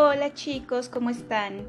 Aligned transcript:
Hola 0.00 0.32
chicos, 0.32 0.88
¿cómo 0.88 1.10
están? 1.10 1.66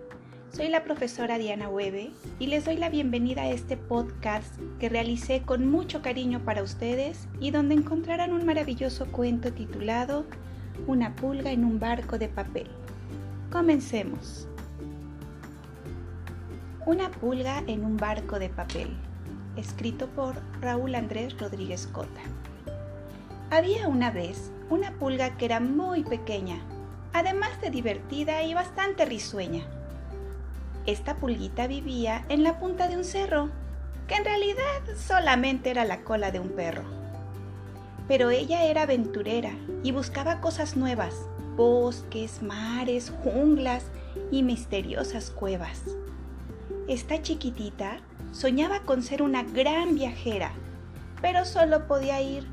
Soy 0.51 0.67
la 0.67 0.83
profesora 0.83 1.39
Diana 1.39 1.67
Hueve 1.67 2.11
y 2.37 2.45
les 2.45 2.63
doy 2.63 2.77
la 2.77 2.91
bienvenida 2.91 3.41
a 3.41 3.49
este 3.49 3.75
podcast 3.75 4.53
que 4.79 4.87
realicé 4.87 5.41
con 5.41 5.67
mucho 5.67 6.03
cariño 6.03 6.45
para 6.45 6.61
ustedes 6.61 7.27
y 7.39 7.49
donde 7.49 7.73
encontrarán 7.73 8.31
un 8.31 8.45
maravilloso 8.45 9.07
cuento 9.07 9.51
titulado 9.51 10.27
Una 10.85 11.15
pulga 11.15 11.51
en 11.51 11.65
un 11.65 11.79
barco 11.79 12.19
de 12.19 12.27
papel. 12.27 12.67
Comencemos. 13.51 14.47
Una 16.85 17.09
pulga 17.09 17.63
en 17.65 17.83
un 17.83 17.97
barco 17.97 18.37
de 18.37 18.49
papel, 18.49 18.95
escrito 19.57 20.05
por 20.05 20.35
Raúl 20.61 20.93
Andrés 20.93 21.35
Rodríguez 21.39 21.87
Cota. 21.87 22.21
Había 23.49 23.87
una 23.87 24.11
vez 24.11 24.51
una 24.69 24.91
pulga 24.99 25.35
que 25.35 25.45
era 25.45 25.59
muy 25.59 26.03
pequeña, 26.03 26.59
además 27.13 27.59
de 27.61 27.69
divertida 27.69 28.43
y 28.43 28.53
bastante 28.53 29.05
risueña. 29.05 29.65
Esta 30.85 31.15
pulguita 31.17 31.67
vivía 31.67 32.25
en 32.29 32.43
la 32.43 32.59
punta 32.59 32.87
de 32.87 32.97
un 32.97 33.03
cerro, 33.03 33.49
que 34.07 34.15
en 34.15 34.25
realidad 34.25 34.81
solamente 34.97 35.69
era 35.69 35.85
la 35.85 36.01
cola 36.01 36.31
de 36.31 36.39
un 36.39 36.49
perro. 36.49 36.83
Pero 38.07 38.31
ella 38.31 38.63
era 38.63 38.83
aventurera 38.83 39.51
y 39.83 39.91
buscaba 39.91 40.41
cosas 40.41 40.75
nuevas, 40.75 41.15
bosques, 41.55 42.41
mares, 42.41 43.13
junglas 43.23 43.85
y 44.31 44.41
misteriosas 44.41 45.29
cuevas. 45.29 45.83
Esta 46.87 47.21
chiquitita 47.21 47.99
soñaba 48.31 48.79
con 48.79 49.03
ser 49.03 49.21
una 49.21 49.43
gran 49.43 49.93
viajera, 49.93 50.53
pero 51.21 51.45
solo 51.45 51.85
podía 51.85 52.21
ir 52.21 52.47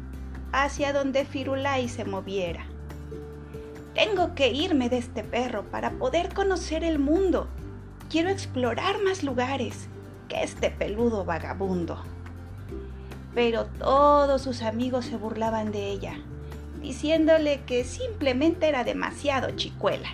hacia 0.52 0.92
donde 0.92 1.24
Firulai 1.24 1.88
se 1.88 2.04
moviera. 2.04 2.66
Tengo 3.96 4.34
que 4.34 4.52
irme 4.52 4.90
de 4.90 4.98
este 4.98 5.24
perro 5.24 5.64
para 5.70 5.92
poder 5.92 6.34
conocer 6.34 6.84
el 6.84 6.98
mundo. 6.98 7.48
Quiero 8.10 8.28
explorar 8.28 9.02
más 9.02 9.24
lugares 9.24 9.88
que 10.28 10.42
este 10.42 10.70
peludo 10.70 11.24
vagabundo. 11.24 12.04
Pero 13.34 13.64
todos 13.64 14.42
sus 14.42 14.60
amigos 14.60 15.06
se 15.06 15.16
burlaban 15.16 15.72
de 15.72 15.90
ella, 15.90 16.20
diciéndole 16.82 17.62
que 17.64 17.84
simplemente 17.84 18.68
era 18.68 18.84
demasiado 18.84 19.52
chicuela. 19.52 20.10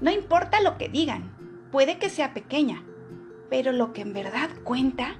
No 0.00 0.12
importa 0.12 0.60
lo 0.60 0.78
que 0.78 0.88
digan, 0.88 1.32
puede 1.72 1.98
que 1.98 2.10
sea 2.10 2.32
pequeña, 2.32 2.84
pero 3.50 3.72
lo 3.72 3.92
que 3.92 4.02
en 4.02 4.12
verdad 4.12 4.50
cuenta 4.62 5.16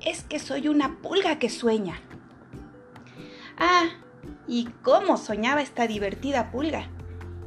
es 0.00 0.22
que 0.22 0.38
soy 0.38 0.68
una 0.68 0.96
pulga 1.02 1.38
que 1.38 1.50
sueña. 1.50 2.00
Ah, 3.58 3.90
¿y 4.50 4.64
cómo 4.82 5.16
soñaba 5.16 5.62
esta 5.62 5.86
divertida 5.86 6.50
pulga? 6.50 6.88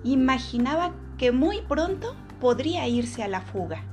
Imaginaba 0.05 0.93
que 1.17 1.33
muy 1.33 1.59
pronto 1.59 2.15
podría 2.39 2.87
irse 2.87 3.23
a 3.23 3.27
la 3.27 3.41
fuga. 3.41 3.83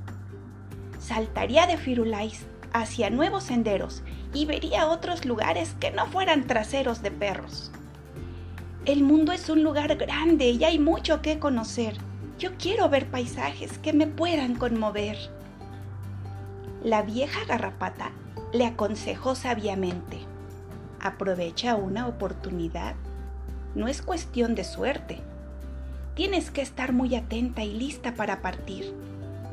Saltaría 0.97 1.67
de 1.67 1.75
Firulais 1.75 2.45
hacia 2.71 3.09
nuevos 3.09 3.43
senderos 3.43 4.01
y 4.33 4.45
vería 4.45 4.87
otros 4.87 5.25
lugares 5.25 5.75
que 5.81 5.91
no 5.91 6.07
fueran 6.07 6.47
traseros 6.47 7.03
de 7.03 7.11
perros. 7.11 7.73
El 8.85 9.03
mundo 9.03 9.33
es 9.33 9.49
un 9.49 9.61
lugar 9.61 9.97
grande 9.97 10.51
y 10.51 10.63
hay 10.63 10.79
mucho 10.79 11.21
que 11.21 11.37
conocer. 11.37 11.97
Yo 12.39 12.51
quiero 12.57 12.87
ver 12.87 13.11
paisajes 13.11 13.77
que 13.77 13.91
me 13.91 14.07
puedan 14.07 14.55
conmover. 14.55 15.17
La 16.81 17.01
vieja 17.01 17.43
garrapata 17.45 18.11
le 18.53 18.65
aconsejó 18.65 19.35
sabiamente 19.35 20.30
aprovecha 21.01 21.75
una 21.75 22.07
oportunidad. 22.07 22.95
No 23.75 23.87
es 23.87 24.01
cuestión 24.01 24.55
de 24.55 24.63
suerte. 24.63 25.19
Tienes 26.15 26.51
que 26.51 26.61
estar 26.61 26.93
muy 26.93 27.15
atenta 27.15 27.63
y 27.63 27.73
lista 27.73 28.13
para 28.13 28.41
partir, 28.41 28.93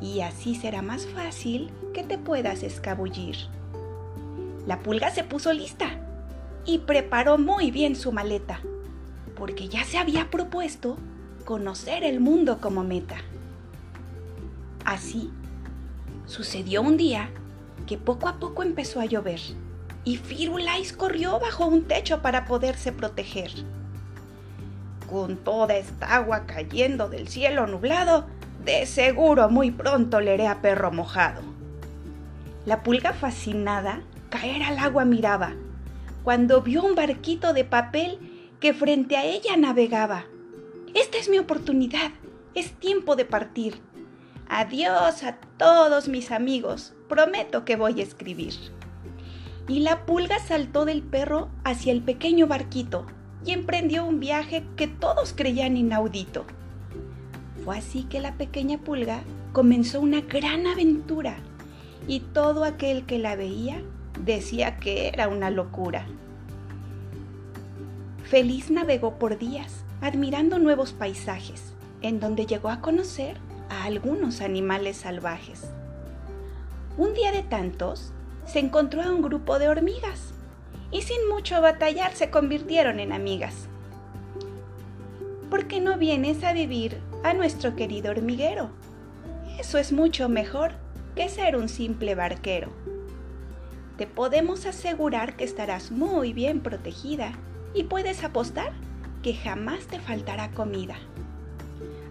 y 0.00 0.20
así 0.20 0.54
será 0.54 0.82
más 0.82 1.06
fácil 1.06 1.70
que 1.94 2.03
te 2.03 2.19
puedas 2.19 2.62
escabullir. 2.62 3.37
La 4.66 4.81
pulga 4.81 5.10
se 5.10 5.25
puso 5.25 5.53
lista 5.53 5.87
y 6.66 6.78
preparó 6.78 7.38
muy 7.38 7.70
bien 7.70 7.97
su 7.97 8.12
maleta, 8.12 8.60
porque 9.37 9.69
ya 9.69 9.84
se 9.84 9.98
había 9.98 10.31
propuesto 10.31 10.98
conocer 11.44 12.04
el 12.04 12.20
mundo 12.20 12.60
como 12.60 12.84
meta. 12.84 13.16
Así, 14.84 15.31
sucedió 16.26 16.82
un 16.82 16.97
día 16.97 17.31
que 17.87 17.97
poco 17.97 18.28
a 18.28 18.38
poco 18.38 18.62
empezó 18.62 19.00
a 19.00 19.06
llover 19.06 19.41
y 20.04 20.16
Firulais 20.16 20.92
corrió 20.92 21.38
bajo 21.38 21.66
un 21.66 21.84
techo 21.84 22.22
para 22.22 22.44
poderse 22.44 22.92
proteger. 22.92 23.53
Con 25.09 25.36
toda 25.36 25.76
esta 25.76 26.14
agua 26.14 26.47
cayendo 26.47 27.09
del 27.09 27.28
cielo 27.28 27.66
nublado, 27.66 28.26
de 28.64 28.87
seguro 28.87 29.48
muy 29.48 29.70
pronto 29.70 30.20
le 30.20 30.47
a 30.47 30.60
perro 30.60 30.92
mojado. 30.92 31.42
La 32.66 32.82
pulga 32.82 33.12
fascinada 33.12 34.03
caer 34.31 34.62
al 34.62 34.78
agua 34.78 35.04
miraba, 35.04 35.54
cuando 36.22 36.60
vio 36.60 36.82
un 36.82 36.94
barquito 36.94 37.53
de 37.53 37.64
papel 37.64 38.19
que 38.60 38.75
frente 38.75 39.16
a 39.16 39.25
ella 39.25 39.56
navegaba. 39.56 40.25
Esta 40.94 41.19
es 41.19 41.28
mi 41.28 41.38
oportunidad, 41.38 42.10
es 42.54 42.72
tiempo 42.72 43.16
de 43.16 43.25
partir. 43.25 43.81
Adiós 44.48 45.22
a 45.22 45.37
todos 45.56 46.08
mis 46.08 46.31
amigos, 46.31 46.94
prometo 47.08 47.64
que 47.64 47.76
voy 47.76 48.00
a 48.00 48.04
escribir 48.04 48.54
y 49.69 49.81
la 49.81 50.06
pulga 50.06 50.39
saltó 50.39 50.87
del 50.87 51.03
perro 51.03 51.51
hacia 51.62 51.93
el 51.93 52.03
pequeño 52.03 52.47
barquito 52.47 53.06
y 53.45 53.53
emprendió 53.53 54.05
un 54.05 54.19
viaje 54.19 54.65
que 54.77 54.89
todos 54.89 55.34
creían 55.37 55.77
inaudito. 55.77 56.45
Fue 57.65 57.79
así 57.79 58.05
que 58.05 58.21
la 58.21 58.34
pequeña 58.34 58.79
pulga 58.79 59.21
comenzó 59.53 60.01
una 60.01 60.23
gran 60.23 60.67
aventura 60.67 61.37
y 62.06 62.21
todo 62.21 62.65
aquel 62.65 63.05
que 63.05 63.19
la 63.19 63.37
veía 63.37 63.83
decía 64.25 64.79
que 64.79 65.09
era 65.09 65.29
una 65.29 65.51
locura. 65.51 66.06
Feliz 68.25 68.71
navegó 68.71 69.19
por 69.19 69.39
días, 69.39 69.85
admirando 70.00 70.59
nuevos 70.59 70.93
paisajes, 70.93 71.73
en 72.03 72.21
donde 72.21 72.47
llegó 72.47 72.71
a 72.71 72.81
conocer 72.81 73.37
a 73.69 73.85
algunos 73.85 74.41
animales 74.41 74.99
salvajes. 74.99 75.71
Un 76.97 77.15
día 77.15 77.33
de 77.33 77.43
tantos, 77.43 78.12
se 78.48 78.59
encontró 78.60 79.03
a 79.03 79.10
un 79.10 79.20
grupo 79.20 79.59
de 79.59 79.69
hormigas 79.69 80.32
y 80.91 81.03
sin 81.03 81.28
mucho 81.28 81.60
batallar 81.60 82.14
se 82.14 82.31
convirtieron 82.31 82.98
en 82.98 83.12
amigas. 83.12 83.69
¿Por 85.50 85.66
qué 85.69 85.81
no 85.81 85.98
vienes 85.98 86.42
a 86.44 86.54
vivir 86.54 86.98
a 87.25 87.34
nuestro 87.34 87.76
querido 87.76 88.10
hormiguero? 88.10 88.70
Eso 89.58 89.76
es 89.76 89.92
mucho 89.92 90.28
mejor 90.31 90.72
que 91.14 91.28
ser 91.28 91.56
un 91.56 91.69
simple 91.69 92.14
barquero. 92.14 92.70
Te 93.98 94.06
podemos 94.06 94.64
asegurar 94.64 95.37
que 95.37 95.44
estarás 95.44 95.91
muy 95.91 96.32
bien 96.32 96.60
protegida 96.60 97.32
y 97.75 97.84
puedes 97.84 98.25
apostar 98.25 98.72
que 99.22 99.34
jamás 99.34 99.87
te 99.88 100.00
faltará 100.00 100.53
comida. 100.53 100.97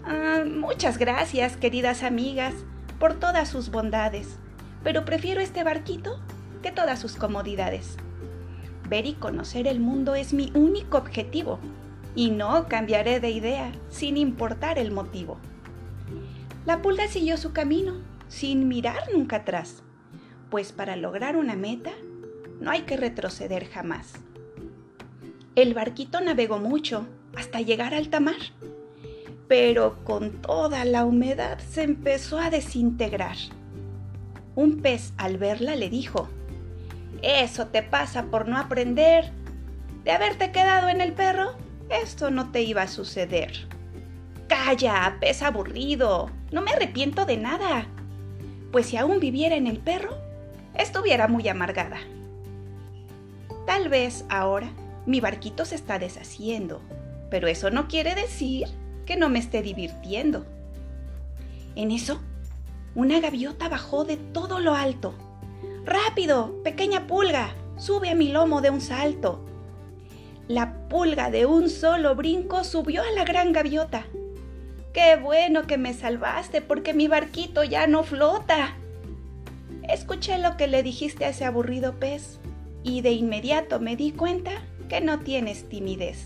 Ah, 0.05 0.43
muchas 0.45 0.97
gracias, 0.99 1.57
queridas 1.57 2.03
amigas, 2.03 2.53
por 2.99 3.15
todas 3.15 3.49
sus 3.49 3.71
bondades 3.71 4.37
pero 4.87 5.03
prefiero 5.03 5.41
este 5.41 5.65
barquito 5.65 6.17
que 6.63 6.71
todas 6.71 6.97
sus 6.97 7.17
comodidades. 7.17 7.97
Ver 8.87 9.05
y 9.05 9.15
conocer 9.15 9.67
el 9.67 9.81
mundo 9.81 10.15
es 10.15 10.31
mi 10.31 10.49
único 10.55 10.97
objetivo 10.97 11.59
y 12.15 12.31
no 12.31 12.69
cambiaré 12.69 13.19
de 13.19 13.29
idea 13.29 13.69
sin 13.89 14.15
importar 14.15 14.79
el 14.79 14.91
motivo. 14.91 15.39
La 16.65 16.81
pulga 16.81 17.09
siguió 17.09 17.35
su 17.35 17.51
camino 17.51 17.95
sin 18.29 18.69
mirar 18.69 19.11
nunca 19.13 19.35
atrás, 19.35 19.83
pues 20.49 20.71
para 20.71 20.95
lograr 20.95 21.35
una 21.35 21.57
meta 21.57 21.91
no 22.61 22.71
hay 22.71 22.83
que 22.83 22.95
retroceder 22.95 23.67
jamás. 23.67 24.13
El 25.56 25.73
barquito 25.73 26.21
navegó 26.21 26.59
mucho 26.59 27.06
hasta 27.35 27.59
llegar 27.59 27.94
al 27.94 28.03
alta 28.03 28.21
mar, 28.21 28.39
pero 29.50 30.01
con 30.06 30.41
toda 30.41 30.85
la 30.85 31.03
humedad 31.03 31.59
se 31.59 31.83
empezó 31.83 32.39
a 32.39 32.50
desintegrar 32.50 33.35
un 34.57 34.81
pez 34.81 35.13
al 35.18 35.38
verla 35.38 35.75
le 35.75 35.88
dijo, 35.88 36.27
Eso 37.21 37.68
te 37.68 37.83
pasa 37.83 38.24
por 38.24 38.48
no 38.48 38.57
aprender. 38.57 39.31
De 40.04 40.12
haberte 40.12 40.51
quedado 40.51 40.89
en 40.89 41.00
el 41.00 41.13
perro, 41.13 41.51
esto 41.89 42.31
no 42.31 42.51
te 42.51 42.63
iba 42.63 42.81
a 42.81 42.88
suceder. 42.88 43.68
Calla, 44.48 45.18
pez 45.21 45.44
aburrido, 45.44 46.31
no 46.51 46.63
me 46.63 46.71
arrepiento 46.71 47.25
de 47.25 47.38
nada. 47.38 47.86
Pues 48.71 48.88
si 48.88 48.98
aún 48.98 49.19
viviera 49.19 49.56
en 49.56 49.68
el 49.68 49.77
perro, 49.77 50.18
estuviera 50.74 51.27
muy 51.27 51.48
amargada. 51.48 52.00
Tal 53.68 53.89
vez 53.89 54.25
ahora 54.27 54.71
mi 55.06 55.19
barquito 55.19 55.65
se 55.65 55.75
está 55.75 56.00
deshaciendo, 56.00 56.81
pero 57.30 57.48
eso 57.48 57.69
no 57.69 57.88
quiere 57.88 58.15
decir 58.15 58.68
que 59.06 59.18
no 59.18 59.30
me 59.30 59.38
esté 59.38 59.62
divirtiendo. 59.62 60.48
En 61.75 61.92
eso 61.92 62.19
una 62.97 63.19
gaviota 63.19 63.69
bajó 63.69 64.05
de 64.05 64.17
todo 64.17 64.59
lo 64.59 64.73
alto. 64.73 65.13
¡Rápido, 65.85 66.63
pequeña 66.63 67.05
pulga! 67.05 67.53
Sube 67.77 68.09
a 68.09 68.15
mi 68.15 68.29
lomo 68.29 68.59
de 68.61 68.71
un 68.71 68.81
salto. 68.81 69.45
La 70.47 70.89
pulga 70.89 71.29
de 71.29 71.45
un 71.45 71.69
solo 71.69 72.15
brinco 72.15 72.63
subió 72.63 73.03
a 73.03 73.11
la 73.11 73.23
gran 73.23 73.53
gaviota, 73.53 74.07
Qué 74.94 75.15
bueno 75.15 75.67
que 75.67 75.77
me 75.77 75.94
salvaste 75.94 76.59
porque 76.59 76.95
mi 76.95 77.07
barquito 77.07 77.63
ya 77.63 77.85
no 77.85 78.01
flota. 78.01 78.75
Escuché 79.88 80.39
lo 80.39 80.57
que 80.57 80.65
le 80.65 80.81
dijiste 80.81 81.25
a 81.25 81.29
ese 81.29 81.45
aburrido 81.45 82.00
pez 82.00 82.39
y 82.81 83.01
de 83.01 83.11
inmediato 83.11 83.79
me 83.79 83.95
di 83.95 84.11
cuenta 84.11 84.53
que 84.89 85.01
no 85.01 85.19
tienes 85.19 85.69
timidez. 85.69 86.25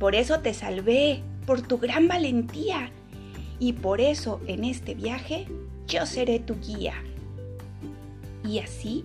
Por 0.00 0.16
eso 0.16 0.40
te 0.40 0.54
salvé, 0.54 1.22
por 1.46 1.62
tu 1.62 1.78
gran 1.78 2.08
valentía, 2.08 2.90
y 3.58 3.74
por 3.74 4.00
eso 4.00 4.40
en 4.46 4.64
este 4.64 4.94
viaje 4.94 5.46
yo 5.88 6.06
seré 6.06 6.38
tu 6.38 6.54
guía. 6.60 6.94
Y 8.44 8.60
así 8.60 9.04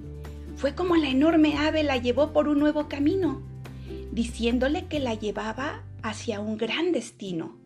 fue 0.56 0.76
como 0.76 0.96
la 0.96 1.10
enorme 1.10 1.58
ave 1.58 1.84
la 1.84 1.98
llevó 1.98 2.32
por 2.32 2.48
un 2.48 2.60
nuevo 2.60 2.88
camino, 2.88 3.42
diciéndole 4.12 4.86
que 4.86 5.00
la 5.00 5.16
llevaba 5.16 5.84
hacia 6.04 6.40
un 6.40 6.58
gran 6.58 6.92
destino 6.92 7.64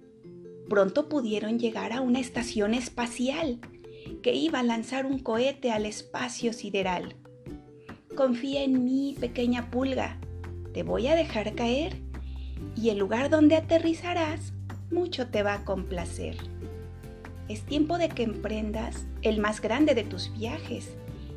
pronto 0.68 1.10
pudieron 1.10 1.60
llegar 1.60 1.94
a 1.94 2.02
una 2.02 2.20
estación 2.20 2.74
espacial 2.74 3.60
que 4.22 4.34
iba 4.34 4.60
a 4.60 4.64
lanzar 4.64 5.06
un 5.06 5.20
cohete 5.20 5.72
al 5.72 5.86
espacio 5.86 6.54
sideral. 6.54 7.16
Confía 8.16 8.64
en 8.64 8.84
mí, 8.84 9.16
pequeña 9.20 9.70
pulga, 9.70 10.20
te 10.74 10.84
voy 10.84 11.08
a 11.08 11.16
dejar 11.16 11.56
caer 11.56 11.98
y 12.76 12.90
el 12.90 12.98
lugar 12.98 13.30
donde 13.30 13.56
aterrizarás 13.56 14.54
mucho 14.92 15.28
te 15.28 15.44
va 15.44 15.56
a 15.56 15.66
complacer. 15.66 16.38
Es 17.48 17.64
tiempo 17.64 17.98
de 17.98 18.10
que 18.10 18.24
emprendas 18.24 19.06
el 19.22 19.40
más 19.40 19.62
grande 19.62 19.96
de 19.96 20.04
tus 20.04 20.34
viajes 20.34 20.90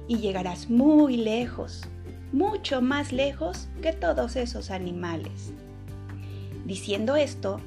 y 0.08 0.18
llegarás 0.18 0.68
muy 0.68 1.16
lejos, 1.16 1.88
mucho 2.32 2.82
más 2.82 3.12
lejos 3.12 3.68
que 3.80 3.92
todos 3.92 4.34
esos 4.36 4.70
animales. 4.70 5.52
Diciendo 6.64 7.16
esto, 7.16 7.60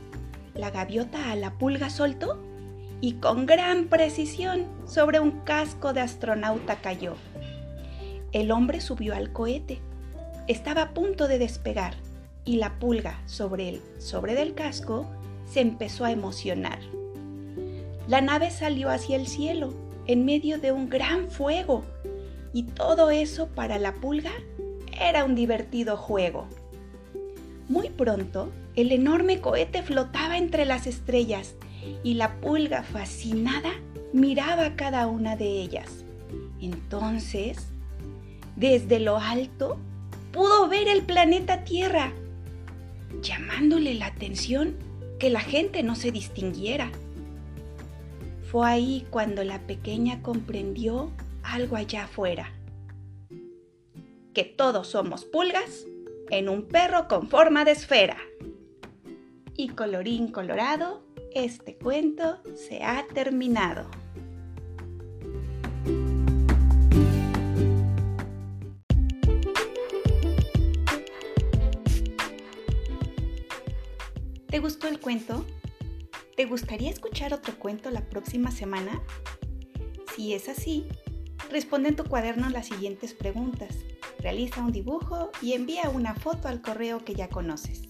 la 0.56 0.72
gaviota 0.72 1.31
a 1.31 1.36
la 1.36 1.54
pulga 1.57 1.90
soltó 1.90 2.38
y 3.00 3.13
con 3.13 3.45
gran 3.45 3.88
precisión 3.88 4.66
sobre 4.86 5.19
un 5.19 5.42
casco 5.42 5.94
de 5.94 6.01
astronauta 6.01 6.78
cayó. 6.81 7.16
El 8.34 8.51
hombre 8.51 8.81
subió 8.81 9.16
al 9.16 9.31
cohete. 9.31 9.80
Estaba 10.48 10.81
a 10.81 10.94
punto 10.94 11.28
de 11.28 11.38
despegar 11.38 11.95
y 12.45 12.57
la 12.57 12.80
pulga 12.80 13.22
sobre 13.25 13.69
el 13.69 13.81
sobre 14.00 14.36
del 14.36 14.54
casco 14.54 15.06
se 15.45 15.62
empezó 15.62 16.06
a 16.06 16.12
emocionar. 16.12 16.80
La 18.07 18.21
nave 18.21 18.51
salió 18.51 18.89
hacia 18.89 19.15
el 19.15 19.27
cielo 19.27 19.73
en 20.07 20.25
medio 20.25 20.59
de 20.59 20.71
un 20.71 20.89
gran 20.89 21.31
fuego 21.31 21.83
y 22.53 22.63
todo 22.63 23.09
eso 23.09 23.47
para 23.47 23.79
la 23.79 23.94
pulga 23.94 24.31
era 25.00 25.23
un 25.23 25.35
divertido 25.35 25.97
juego. 25.97 26.47
Muy 27.69 27.89
pronto 27.89 28.51
el 28.75 28.91
enorme 28.91 29.39
cohete 29.39 29.83
flotaba 29.83 30.38
entre 30.38 30.65
las 30.65 30.88
estrellas 30.88 31.55
y 32.03 32.15
la 32.15 32.35
pulga 32.41 32.83
fascinada 32.83 33.71
miraba 34.13 34.75
cada 34.75 35.07
una 35.07 35.35
de 35.35 35.61
ellas. 35.61 36.03
Entonces, 36.59 37.57
desde 38.56 38.99
lo 38.99 39.17
alto, 39.17 39.77
pudo 40.31 40.67
ver 40.67 40.88
el 40.88 41.03
planeta 41.03 41.63
Tierra, 41.63 42.11
llamándole 43.21 43.94
la 43.94 44.07
atención 44.07 44.75
que 45.19 45.29
la 45.29 45.41
gente 45.41 45.83
no 45.83 45.95
se 45.95 46.11
distinguiera. 46.11 46.91
Fue 48.53 48.69
ahí 48.69 49.07
cuando 49.09 49.44
la 49.44 49.65
pequeña 49.65 50.21
comprendió 50.21 51.09
algo 51.41 51.75
allá 51.75 52.03
afuera. 52.03 52.53
Que 54.35 54.44
todos 54.44 54.89
somos 54.89 55.25
pulgas 55.25 55.88
en 56.29 56.50
un 56.50 56.67
perro 56.67 57.07
con 57.07 57.29
forma 57.29 57.65
de 57.65 57.71
esfera. 57.71 58.17
Y 59.57 59.69
colorín 59.69 60.27
colorado, 60.27 61.01
este 61.33 61.77
cuento 61.77 62.44
se 62.53 62.83
ha 62.83 63.07
terminado. 63.11 63.89
¿Te 74.47 74.59
gustó 74.59 74.88
el 74.89 74.99
cuento? 74.99 75.44
¿Te 76.35 76.45
gustaría 76.45 76.89
escuchar 76.89 77.31
otro 77.31 77.59
cuento 77.59 77.91
la 77.91 78.09
próxima 78.09 78.50
semana? 78.50 79.03
Si 80.15 80.33
es 80.33 80.50
así, 80.50 80.88
responde 81.51 81.89
en 81.89 81.95
tu 81.95 82.06
cuaderno 82.06 82.50
las 82.50 82.65
siguientes 82.65 83.13
preguntas. 83.13 83.75
Realiza 84.18 84.62
un 84.62 84.71
dibujo 84.71 85.30
y 85.44 85.53
envía 85.53 85.89
una 85.89 86.15
foto 86.15 86.47
al 86.47 86.63
correo 86.63 87.06
que 87.06 87.13
ya 87.13 87.30
conoces. 87.30 87.83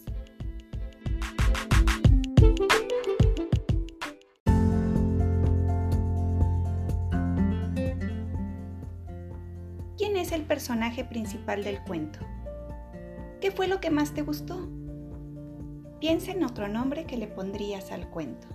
¿Quién 9.98 10.18
es 10.18 10.34
el 10.34 10.42
personaje 10.42 11.06
principal 11.06 11.64
del 11.64 11.82
cuento? 11.84 12.20
¿Qué 13.40 13.52
fue 13.52 13.70
lo 13.70 13.80
que 13.80 13.90
más 13.90 14.14
te 14.14 14.22
gustó? 14.22 14.83
Piensa 16.04 16.32
en 16.32 16.44
otro 16.44 16.68
nombre 16.68 17.06
que 17.06 17.16
le 17.16 17.28
pondrías 17.28 17.94
al 17.94 18.10
cuento. 18.10 18.46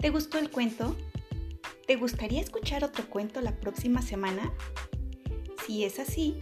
¿Te 0.00 0.10
gustó 0.10 0.40
el 0.40 0.50
cuento? 0.50 0.96
¿Te 1.86 1.94
gustaría 1.94 2.40
escuchar 2.40 2.82
otro 2.82 3.08
cuento 3.08 3.40
la 3.40 3.52
próxima 3.60 4.02
semana? 4.02 4.52
Si 5.64 5.84
es 5.84 6.00
así, 6.00 6.36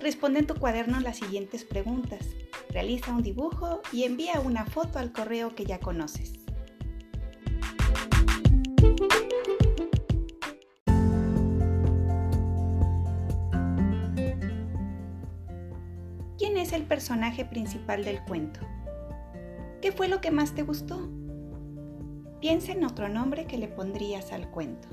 responde 0.00 0.38
en 0.38 0.46
tu 0.46 0.54
cuaderno 0.54 1.00
las 1.00 1.16
siguientes 1.16 1.64
preguntas. 1.64 2.24
Realiza 2.68 3.10
un 3.10 3.24
dibujo 3.24 3.82
y 3.92 4.04
envía 4.04 4.38
una 4.38 4.64
foto 4.64 5.00
al 5.00 5.10
correo 5.10 5.56
que 5.56 5.64
ya 5.64 5.80
conoces. 5.80 6.43
Es 16.64 16.72
el 16.72 16.84
personaje 16.84 17.44
principal 17.44 18.04
del 18.04 18.24
cuento? 18.24 18.60
¿Qué 19.82 19.92
fue 19.92 20.08
lo 20.08 20.22
que 20.22 20.30
más 20.30 20.54
te 20.54 20.62
gustó? 20.62 21.10
Piensa 22.40 22.72
en 22.72 22.84
otro 22.84 23.10
nombre 23.10 23.44
que 23.44 23.58
le 23.58 23.68
pondrías 23.68 24.32
al 24.32 24.50
cuento. 24.50 24.88